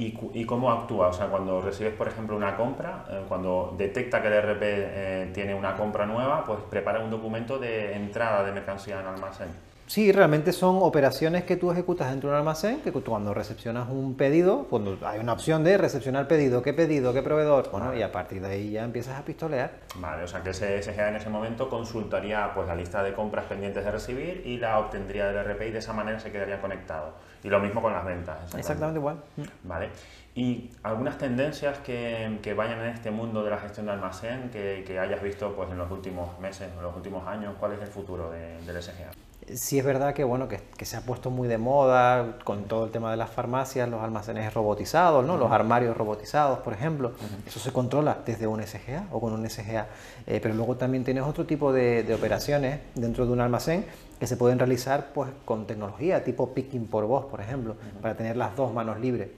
¿Y, 0.00 0.44
cómo 0.44 0.70
actúa? 0.70 1.08
O 1.08 1.12
sea, 1.12 1.26
cuando 1.26 1.60
recibes, 1.60 1.92
por 1.92 2.06
ejemplo, 2.06 2.36
una 2.36 2.56
compra, 2.56 3.04
eh, 3.10 3.24
cuando 3.26 3.74
detecta 3.76 4.22
que 4.22 4.28
el 4.28 4.34
RP 4.34 4.62
eh, 4.62 5.30
tiene 5.34 5.56
una 5.56 5.76
compra 5.76 6.06
nueva, 6.06 6.44
pues 6.44 6.60
prepara 6.70 7.00
un 7.00 7.10
documento 7.10 7.58
de 7.58 7.94
entrada 7.94 8.44
de 8.44 8.52
mercancía 8.52 9.00
en 9.00 9.06
almacén. 9.06 9.48
Sí, 9.88 10.12
realmente 10.12 10.52
son 10.52 10.80
operaciones 10.82 11.44
que 11.44 11.56
tú 11.56 11.72
ejecutas 11.72 12.10
dentro 12.10 12.28
de 12.28 12.34
un 12.34 12.38
almacén, 12.40 12.82
que 12.82 12.92
cuando 12.92 13.32
recepcionas 13.32 13.88
un 13.88 14.16
pedido, 14.16 14.66
cuando 14.68 14.98
hay 15.02 15.18
una 15.18 15.32
opción 15.32 15.64
de 15.64 15.78
recepcionar 15.78 16.28
pedido, 16.28 16.60
qué 16.60 16.74
pedido, 16.74 17.14
qué 17.14 17.22
proveedor, 17.22 17.70
bueno, 17.70 17.94
y 17.94 18.02
a 18.02 18.12
partir 18.12 18.42
de 18.42 18.48
ahí 18.48 18.70
ya 18.72 18.84
empiezas 18.84 19.18
a 19.18 19.24
pistolear. 19.24 19.72
Vale, 19.96 20.24
o 20.24 20.28
sea 20.28 20.42
que 20.42 20.50
ese 20.50 20.82
SGA 20.82 21.08
en 21.08 21.16
ese 21.16 21.30
momento 21.30 21.70
consultaría 21.70 22.52
pues 22.54 22.68
la 22.68 22.74
lista 22.74 23.02
de 23.02 23.14
compras 23.14 23.46
pendientes 23.46 23.82
de 23.82 23.90
recibir 23.90 24.42
y 24.44 24.58
la 24.58 24.78
obtendría 24.78 25.32
del 25.32 25.42
RP 25.42 25.68
y 25.68 25.70
de 25.70 25.78
esa 25.78 25.94
manera 25.94 26.20
se 26.20 26.30
quedaría 26.30 26.60
conectado. 26.60 27.14
Y 27.42 27.48
lo 27.48 27.58
mismo 27.58 27.80
con 27.80 27.94
las 27.94 28.04
ventas. 28.04 28.54
Exactamente, 28.54 28.98
igual. 28.98 29.16
Vale. 29.64 29.88
¿Y 30.34 30.70
algunas 30.82 31.16
tendencias 31.16 31.78
que, 31.78 32.38
que, 32.42 32.52
vayan 32.52 32.80
en 32.80 32.88
este 32.88 33.10
mundo 33.10 33.42
de 33.42 33.50
la 33.50 33.56
gestión 33.56 33.86
de 33.86 33.92
almacén 33.92 34.50
que, 34.50 34.84
que, 34.86 34.98
hayas 34.98 35.22
visto 35.22 35.56
pues, 35.56 35.70
en 35.70 35.78
los 35.78 35.90
últimos 35.90 36.38
meses, 36.40 36.68
en 36.76 36.82
los 36.82 36.94
últimos 36.94 37.26
años? 37.26 37.54
¿Cuál 37.58 37.72
es 37.72 37.80
el 37.80 37.88
futuro 37.88 38.30
del 38.30 38.82
SGA? 38.82 39.10
Sí 39.54 39.78
es 39.78 39.84
verdad 39.84 40.14
que, 40.14 40.24
bueno, 40.24 40.48
que, 40.48 40.84
se 40.84 40.96
ha 40.96 41.00
puesto 41.00 41.30
muy 41.30 41.48
de 41.48 41.58
moda 41.58 42.38
con 42.44 42.64
todo 42.64 42.84
el 42.84 42.90
tema 42.90 43.10
de 43.10 43.16
las 43.16 43.30
farmacias, 43.30 43.88
los 43.88 44.02
almacenes 44.02 44.52
robotizados, 44.54 45.24
¿no? 45.24 45.36
los 45.36 45.50
armarios 45.50 45.96
robotizados, 45.96 46.60
por 46.60 46.72
ejemplo. 46.72 47.12
Eso 47.46 47.60
se 47.60 47.72
controla 47.72 48.18
desde 48.24 48.46
un 48.46 48.62
SGA 48.62 49.06
o 49.12 49.20
con 49.20 49.32
un 49.32 49.48
SGA. 49.48 49.86
Eh, 50.26 50.40
pero 50.42 50.54
luego 50.54 50.76
también 50.76 51.04
tienes 51.04 51.24
otro 51.24 51.46
tipo 51.46 51.72
de, 51.72 52.06
operaciones 52.14 52.80
dentro 52.94 53.26
de 53.26 53.32
un 53.32 53.40
almacén 53.40 53.86
que 54.18 54.26
se 54.26 54.36
pueden 54.36 54.58
realizar 54.58 55.12
pues, 55.12 55.30
con 55.44 55.66
tecnología, 55.66 56.24
tipo 56.24 56.52
picking 56.54 56.86
por 56.86 57.06
voz, 57.06 57.26
por 57.26 57.40
ejemplo, 57.40 57.76
para 58.02 58.16
tener 58.16 58.36
las 58.36 58.56
dos 58.56 58.72
manos 58.72 58.98
libres. 59.00 59.28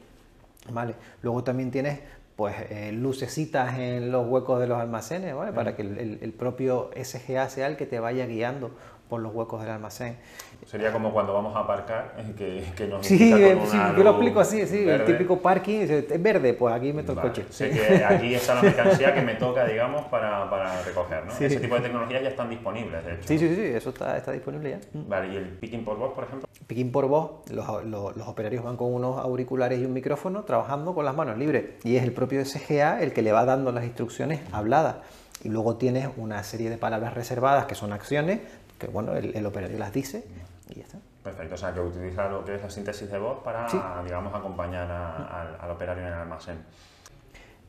¿vale? 0.72 0.94
Luego 1.22 1.42
también 1.44 1.70
tienes 1.70 2.00
pues 2.36 2.54
eh, 2.70 2.90
lucecitas 2.92 3.78
en 3.78 4.10
los 4.10 4.26
huecos 4.26 4.60
de 4.60 4.66
los 4.66 4.80
almacenes, 4.80 5.34
¿vale? 5.34 5.52
para 5.52 5.76
que 5.76 5.82
el, 5.82 6.18
el, 6.22 6.32
propio 6.32 6.90
SGA 6.96 7.50
sea 7.50 7.66
el 7.66 7.76
que 7.76 7.84
te 7.84 8.00
vaya 8.00 8.24
guiando 8.24 8.70
por 9.10 9.20
los 9.20 9.34
huecos 9.34 9.60
del 9.60 9.70
almacén. 9.72 10.16
Sería 10.64 10.92
como 10.92 11.12
cuando 11.12 11.34
vamos 11.34 11.54
a 11.56 11.60
aparcar, 11.60 12.14
eh, 12.18 12.32
que, 12.38 12.64
que 12.76 12.86
nos 12.86 13.04
Sí, 13.04 13.18
con 13.30 13.66
sí, 13.66 13.76
una 13.76 13.96
yo 13.96 14.04
lo 14.04 14.10
explico 14.10 14.40
así, 14.40 14.66
sí, 14.66 14.88
el 14.88 15.04
típico 15.04 15.38
parking, 15.42 15.80
es 15.80 16.22
verde, 16.22 16.54
pues 16.54 16.74
aquí 16.74 16.92
meto 16.92 17.12
el 17.12 17.16
Vale, 17.16 17.28
coche. 17.30 17.44
Sé 17.50 17.70
que 17.70 18.04
aquí 18.04 18.34
está 18.36 18.54
la 18.54 18.62
mercancía 18.62 19.12
que 19.12 19.20
me 19.22 19.34
toca, 19.34 19.66
digamos, 19.66 20.04
para, 20.06 20.48
para 20.48 20.80
recoger, 20.82 21.26
¿no? 21.26 21.32
Sí. 21.32 21.44
Ese 21.46 21.60
tipo 21.60 21.74
de 21.74 21.80
tecnologías 21.82 22.22
ya 22.22 22.28
están 22.28 22.48
disponibles, 22.48 23.04
de 23.04 23.14
hecho. 23.14 23.22
Sí, 23.26 23.38
sí, 23.38 23.54
sí, 23.54 23.62
eso 23.64 23.90
está, 23.90 24.16
está 24.16 24.32
disponible 24.32 24.70
ya. 24.70 24.78
Vale, 24.94 25.32
y 25.32 25.36
el 25.36 25.44
picking 25.48 25.84
por 25.84 25.98
voz, 25.98 26.12
por 26.14 26.24
ejemplo. 26.24 26.48
Picking 26.68 26.92
por 26.92 27.06
voz, 27.08 27.50
los, 27.50 27.84
los- 27.84 28.16
los 28.16 28.28
operarios 28.28 28.62
van 28.62 28.76
con 28.76 28.94
unos 28.94 29.18
auriculares 29.18 29.80
y 29.80 29.84
un 29.84 29.92
micrófono 29.92 30.44
trabajando 30.44 30.94
con 30.94 31.04
las 31.04 31.16
manos 31.16 31.36
libres. 31.36 31.64
Y 31.82 31.96
es 31.96 32.04
el 32.04 32.12
propio 32.12 32.44
SGA 32.44 33.02
el 33.02 33.12
que 33.12 33.22
le 33.22 33.32
va 33.32 33.44
dando 33.44 33.72
las 33.72 33.82
instrucciones 33.84 34.40
habladas. 34.52 34.96
Y 35.42 35.48
luego 35.48 35.76
tienes 35.76 36.06
una 36.18 36.42
serie 36.44 36.68
de 36.68 36.76
palabras 36.76 37.14
reservadas 37.14 37.64
que 37.64 37.74
son 37.74 37.94
acciones, 37.94 38.40
que 38.80 38.88
bueno, 38.88 39.14
el, 39.14 39.36
el 39.36 39.46
operario 39.46 39.78
las 39.78 39.92
dice 39.92 40.24
y 40.70 40.74
ya 40.76 40.82
está. 40.84 40.98
Perfecto, 41.22 41.54
o 41.54 41.58
sea 41.58 41.72
que 41.72 41.80
utiliza 41.80 42.28
lo 42.28 42.44
que 42.44 42.54
es 42.56 42.62
la 42.62 42.70
síntesis 42.70 43.08
de 43.10 43.18
voz 43.18 43.42
para, 43.44 43.68
Sí. 43.68 43.78
digamos, 44.04 44.34
acompañar 44.34 44.90
a- 44.90 45.56
al 45.60 45.70
operario 45.70 46.02
en 46.02 46.08
el 46.08 46.14
almacén. 46.14 46.58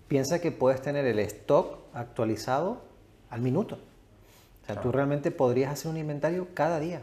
Piensa 0.07 0.39
que 0.39 0.51
puedes 0.51 0.81
tener 0.81 1.05
el 1.05 1.19
stock 1.19 1.79
actualizado 1.93 2.81
al 3.29 3.41
minuto. 3.41 3.75
O 4.63 4.65
sea, 4.65 4.79
tú 4.81 4.91
realmente 4.91 5.31
podrías 5.31 5.71
hacer 5.73 5.91
un 5.91 5.97
inventario 5.97 6.47
cada 6.53 6.79
día. 6.79 7.01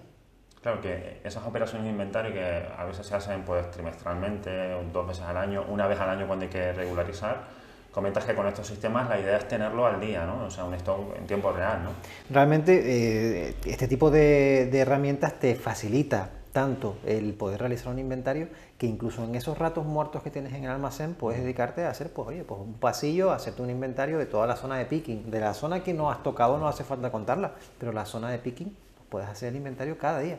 Claro 0.62 0.80
que 0.80 1.20
esas 1.24 1.46
operaciones 1.46 1.84
de 1.84 1.90
inventario 1.90 2.32
que 2.32 2.44
a 2.76 2.84
veces 2.84 3.06
se 3.06 3.14
hacen 3.14 3.42
pues 3.44 3.70
trimestralmente, 3.70 4.50
dos 4.92 5.06
veces 5.06 5.24
al 5.24 5.36
año, 5.36 5.64
una 5.68 5.86
vez 5.86 6.00
al 6.00 6.10
año 6.10 6.26
cuando 6.26 6.44
hay 6.44 6.50
que 6.50 6.72
regularizar, 6.72 7.44
comentas 7.90 8.24
que 8.24 8.34
con 8.34 8.46
estos 8.46 8.66
sistemas 8.66 9.08
la 9.08 9.18
idea 9.18 9.38
es 9.38 9.48
tenerlo 9.48 9.86
al 9.86 10.00
día, 10.00 10.24
¿no? 10.24 10.44
O 10.44 10.50
sea, 10.50 10.64
un 10.64 10.74
stock 10.74 11.16
en 11.16 11.26
tiempo 11.26 11.52
real, 11.52 11.84
¿no? 11.84 11.90
Realmente 12.30 13.48
eh, 13.48 13.54
este 13.66 13.88
tipo 13.88 14.10
de, 14.10 14.70
herramientas 14.78 15.38
te 15.38 15.54
facilita 15.54 16.30
tanto 16.52 16.96
el 17.04 17.34
poder 17.34 17.60
realizar 17.60 17.92
un 17.92 17.98
inventario 17.98 18.48
que 18.78 18.86
incluso 18.86 19.22
en 19.24 19.34
esos 19.34 19.58
ratos 19.58 19.84
muertos 19.84 20.22
que 20.22 20.30
tienes 20.30 20.52
en 20.54 20.64
el 20.64 20.70
almacén 20.70 21.14
puedes 21.14 21.40
dedicarte 21.42 21.84
a 21.84 21.90
hacer 21.90 22.10
pues, 22.12 22.28
oye, 22.28 22.44
pues 22.44 22.60
un 22.60 22.74
pasillo, 22.74 23.32
hacerte 23.32 23.62
un 23.62 23.70
inventario 23.70 24.18
de 24.18 24.26
toda 24.26 24.46
la 24.46 24.56
zona 24.56 24.78
de 24.78 24.86
picking. 24.86 25.30
De 25.30 25.40
la 25.40 25.54
zona 25.54 25.82
que 25.82 25.94
no 25.94 26.10
has 26.10 26.22
tocado 26.22 26.58
no 26.58 26.68
hace 26.68 26.84
falta 26.84 27.12
contarla, 27.12 27.52
pero 27.78 27.92
la 27.92 28.04
zona 28.04 28.30
de 28.30 28.38
picking 28.38 28.68
pues, 28.68 29.08
puedes 29.08 29.28
hacer 29.28 29.50
el 29.50 29.56
inventario 29.56 29.98
cada 29.98 30.20
día. 30.20 30.38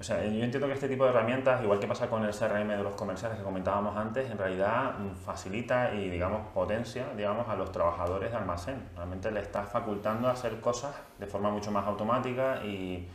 O 0.00 0.02
sea, 0.04 0.22
yo 0.24 0.44
entiendo 0.44 0.68
que 0.68 0.74
este 0.74 0.88
tipo 0.88 1.04
de 1.04 1.10
herramientas, 1.10 1.60
igual 1.62 1.80
que 1.80 1.88
pasa 1.88 2.06
con 2.08 2.24
el 2.24 2.32
CRM 2.32 2.68
de 2.68 2.82
los 2.84 2.94
comerciales 2.94 3.36
que 3.38 3.42
comentábamos 3.44 3.96
antes, 3.96 4.30
en 4.30 4.38
realidad 4.38 4.98
mm, 4.98 5.16
facilita 5.16 5.92
y, 5.94 6.08
digamos, 6.08 6.46
potencia, 6.54 7.06
digamos, 7.16 7.48
a 7.48 7.56
los 7.56 7.72
trabajadores 7.72 8.30
de 8.30 8.36
almacén. 8.36 8.76
Realmente 8.94 9.30
le 9.32 9.40
está 9.40 9.64
facultando 9.64 10.28
a 10.28 10.32
hacer 10.32 10.60
cosas 10.60 10.94
de 11.18 11.26
forma 11.26 11.50
mucho 11.50 11.72
más 11.72 11.84
automática 11.86 12.64
y, 12.64 13.08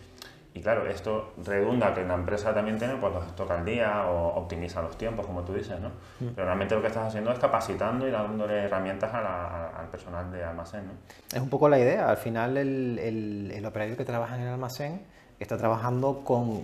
y 0.53 0.61
claro, 0.61 0.85
esto 0.85 1.33
redunda 1.43 1.93
que 1.93 2.03
la 2.03 2.15
empresa 2.15 2.53
también 2.53 2.77
tiene 2.77 2.95
pues, 2.97 3.13
los 3.13 3.25
stock 3.27 3.49
al 3.51 3.63
día 3.63 4.05
o 4.07 4.35
optimiza 4.35 4.81
los 4.81 4.97
tiempos, 4.97 5.25
como 5.25 5.41
tú 5.43 5.53
dices, 5.53 5.79
¿no? 5.79 5.89
Pero 6.35 6.45
realmente 6.45 6.75
lo 6.75 6.81
que 6.81 6.87
estás 6.87 7.07
haciendo 7.07 7.31
es 7.31 7.39
capacitando 7.39 8.05
y 8.07 8.11
dándole 8.11 8.65
herramientas 8.65 9.13
a 9.13 9.21
la- 9.21 9.47
a- 9.47 9.79
al 9.79 9.87
personal 9.87 10.29
de 10.31 10.43
almacén, 10.43 10.85
¿no? 10.87 10.93
Es 11.33 11.41
un 11.41 11.49
poco 11.49 11.69
la 11.69 11.79
idea. 11.79 12.09
Al 12.09 12.17
final 12.17 12.57
el, 12.57 12.99
el- 12.99 13.51
el 13.55 13.65
operario 13.65 13.95
que 13.95 14.03
trabaja 14.05 14.35
en 14.35 14.41
el 14.41 14.49
almacén 14.49 15.01
está 15.39 15.57
trabajando 15.57 16.21
con 16.23 16.61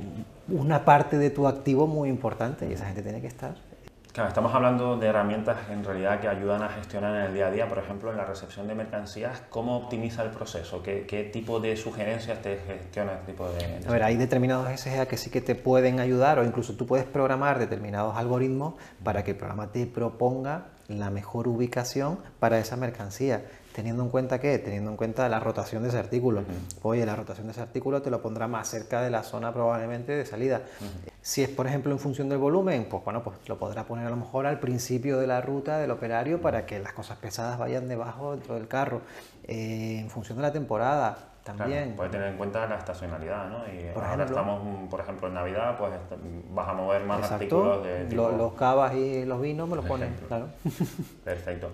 una 0.47 0.85
parte 0.85 1.17
de 1.17 1.29
tu 1.29 1.47
activo 1.47 1.87
muy 1.87 2.09
importante 2.09 2.67
y 2.69 2.73
esa 2.73 2.85
gente 2.85 3.01
tiene 3.01 3.21
que 3.21 3.27
estar 3.27 3.55
Claro, 4.11 4.29
estamos 4.29 4.55
hablando 4.55 4.97
de 4.97 5.05
herramientas 5.05 5.57
en 5.69 5.83
realidad 5.83 6.19
que 6.19 6.27
ayudan 6.27 6.63
a 6.63 6.69
gestionar 6.69 7.15
en 7.15 7.21
el 7.27 7.33
día 7.35 7.47
a 7.47 7.51
día, 7.51 7.69
por 7.69 7.77
ejemplo, 7.77 8.09
en 8.09 8.17
la 8.17 8.25
recepción 8.25 8.67
de 8.67 8.73
mercancías, 8.73 9.43
¿cómo 9.51 9.77
optimiza 9.77 10.23
el 10.23 10.31
proceso? 10.31 10.81
¿Qué, 10.81 11.05
qué 11.07 11.25
tipo 11.25 11.59
de 11.59 11.77
sugerencias 11.77 12.41
te 12.41 12.57
gestiona 12.57 13.13
este 13.13 13.33
tipo 13.33 13.47
de...? 13.47 13.87
A 13.87 13.91
ver, 13.91 14.03
hay 14.03 14.17
determinados 14.17 14.67
SGA 14.77 15.05
que 15.05 15.15
sí 15.15 15.29
que 15.29 15.41
te 15.41 15.53
pueden 15.53 15.99
ayudar 15.99 16.39
o 16.39 16.43
incluso 16.43 16.73
tú 16.73 16.87
puedes 16.87 17.05
programar 17.05 17.59
determinados 17.59 18.17
algoritmos 18.17 18.73
para 19.03 19.23
que 19.23 19.31
el 19.31 19.37
programa 19.37 19.71
te 19.71 19.85
proponga 19.85 20.65
la 20.87 21.11
mejor 21.11 21.47
ubicación 21.47 22.17
para 22.39 22.57
esa 22.57 22.75
mercancía. 22.75 23.45
Teniendo 23.73 24.03
en 24.03 24.09
cuenta 24.09 24.39
qué? 24.39 24.57
Teniendo 24.59 24.89
en 24.91 24.97
cuenta 24.97 25.29
la 25.29 25.39
rotación 25.39 25.83
de 25.83 25.89
ese 25.89 25.97
artículo. 25.99 26.41
Oye, 26.81 27.05
la 27.05 27.15
rotación 27.15 27.47
de 27.47 27.51
ese 27.51 27.61
artículo 27.61 28.01
te 28.01 28.09
lo 28.09 28.21
pondrá 28.21 28.47
más 28.47 28.67
cerca 28.67 29.01
de 29.01 29.09
la 29.09 29.23
zona 29.23 29.53
probablemente 29.53 30.11
de 30.11 30.25
salida. 30.25 30.61
Si 31.21 31.43
es, 31.43 31.49
por 31.49 31.67
ejemplo, 31.67 31.91
en 31.91 31.99
función 31.99 32.29
del 32.29 32.39
volumen, 32.39 32.87
pues 32.89 33.03
bueno, 33.03 33.23
pues 33.23 33.37
lo 33.47 33.57
podrá 33.59 33.83
poner 33.85 34.07
a 34.07 34.09
lo 34.09 34.15
mejor 34.17 34.47
al 34.47 34.59
principio 34.59 35.19
de 35.19 35.27
la 35.27 35.41
ruta 35.41 35.77
del 35.77 35.91
operario 35.91 36.41
para 36.41 36.65
que 36.65 36.79
las 36.79 36.93
cosas 36.93 37.17
pesadas 37.19 37.57
vayan 37.59 37.87
debajo 37.87 38.31
dentro 38.31 38.55
del 38.55 38.67
carro. 38.67 39.01
Eh, 39.43 39.99
en 39.99 40.09
función 40.09 40.37
de 40.37 40.41
la 40.43 40.51
temporada, 40.51 41.17
Claro, 41.43 41.59
también. 41.59 41.95
puede 41.95 42.09
tener 42.11 42.27
en 42.27 42.37
cuenta 42.37 42.67
la 42.67 42.75
estacionalidad, 42.77 43.49
¿no? 43.49 43.59
Y 43.67 43.91
Por 43.93 44.03
ahora 44.03 44.23
ejemplo. 44.23 44.37
estamos, 44.37 44.63
mm, 44.63 44.87
por 44.87 44.99
ejemplo, 44.99 45.27
en 45.29 45.33
Navidad, 45.33 45.77
pues 45.79 45.91
vas 46.53 46.67
a 46.69 46.73
mover 46.73 47.03
más 47.05 47.19
Exacto. 47.19 47.35
artículos 47.65 47.83
de 47.83 48.05
tipo... 48.05 48.21
Lo- 48.29 48.37
los 48.37 48.53
cavas 48.53 48.93
y 48.93 49.25
los 49.25 49.41
vinos 49.41 49.67
me 49.69 49.75
los 49.77 49.85
ponen, 49.85 50.15
claro. 50.27 50.47
Perfecto. 51.23 51.69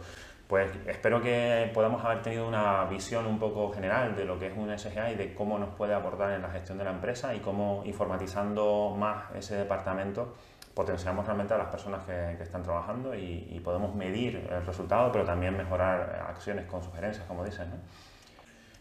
Pues 0.55 0.71
espero 0.87 1.21
que 1.21 1.69
podamos 1.73 2.01
haber 2.05 2.21
tenido 2.21 2.47
una 2.47 2.85
visión 2.85 3.25
un 3.25 3.37
poco 3.37 3.73
general 3.73 4.15
de 4.15 4.23
lo 4.23 4.39
que 4.39 4.47
es 4.47 4.53
un 4.55 4.69
SGA 4.79 5.11
y 5.11 5.15
de 5.15 5.33
cómo 5.33 5.59
nos 5.59 5.75
puede 5.75 5.93
aportar 5.93 6.31
en 6.31 6.41
la 6.41 6.49
gestión 6.49 6.77
de 6.77 6.85
la 6.85 6.91
empresa 6.91 7.35
y 7.35 7.41
cómo 7.41 7.83
informatizando 7.83 8.95
más 8.97 9.25
ese 9.35 9.57
departamento 9.57 10.33
potenciamos 10.73 11.25
realmente 11.25 11.53
a 11.53 11.57
las 11.57 11.67
personas 11.67 12.05
que, 12.05 12.41
están 12.41 12.63
trabajando 12.63 13.13
y, 13.13 13.49
y 13.51 13.59
podemos 13.59 13.93
medir 13.95 14.47
el 14.49 14.65
resultado, 14.65 15.11
pero 15.11 15.25
también 15.25 15.57
mejorar 15.57 16.25
acciones 16.29 16.65
con 16.67 16.81
sugerencias, 16.81 17.27
como 17.27 17.43
dices. 17.43 17.67
¿no? 17.67 17.75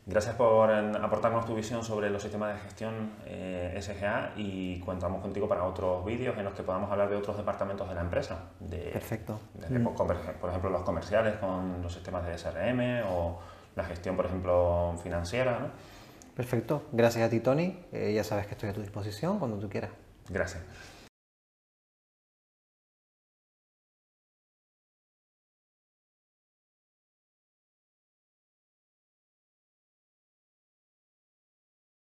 Gracias 0.06 0.34
por 0.34 0.70
aportarnos 0.70 1.46
tu 1.46 1.54
visión 1.54 1.82
sobre 1.82 2.10
los 2.10 2.20
sistemas 2.20 2.54
de 2.54 2.60
gestión 2.60 3.12
eh, 3.24 3.78
SGA 3.80 4.32
y 4.36 4.78
contamos 4.80 5.22
contigo 5.22 5.48
para 5.48 5.64
otros 5.64 6.04
vídeos 6.04 6.36
en 6.36 6.44
los 6.44 6.52
que 6.52 6.62
podamos 6.62 6.90
hablar 6.90 7.08
de 7.08 7.16
otros 7.16 7.38
departamentos 7.38 7.88
de 7.88 7.94
la 7.94 8.02
empresa. 8.02 8.50
De, 8.60 8.90
Perfecto. 8.92 9.40
desde, 9.54 9.80
por, 9.80 10.50
ejemplo, 10.50 10.70
los 10.70 10.82
comerciales 10.82 11.36
con 11.36 11.80
los 11.80 11.92
sistemas 11.92 12.26
de 12.26 12.36
SRM 12.36 13.06
o 13.10 13.38
la 13.76 13.84
gestión, 13.84 14.14
por 14.14 14.26
ejemplo, 14.26 14.94
financiera. 15.02 15.58
¿no? 15.58 15.68
Perfecto. 16.36 16.82
Gracias 16.92 17.26
a 17.26 17.30
ti, 17.30 17.40
Tony. 17.40 17.78
Eh, 17.92 18.12
ya 18.14 18.24
sabes 18.24 18.46
que 18.46 18.52
estoy 18.52 18.68
a 18.68 18.72
tu 18.74 18.82
disposición 18.82 19.38
cuando 19.38 19.58
tú 19.58 19.70
quieras. 19.70 19.90
Gracias. 20.28 20.62